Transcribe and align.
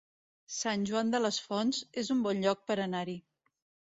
Sant 0.53 0.85
Joan 0.89 1.11
les 1.25 1.37
Fonts 1.49 1.83
es 2.03 2.11
un 2.15 2.25
bon 2.27 2.43
lloc 2.45 2.63
per 2.71 2.79
anar-hi 2.87 3.17